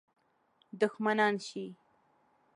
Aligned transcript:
دښمنان 0.79 1.35
شي. 1.47 1.65